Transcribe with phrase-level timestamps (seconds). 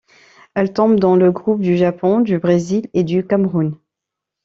[0.55, 3.77] Elle tombe dans le groupe du Japon, du Brésil et du Cameroun.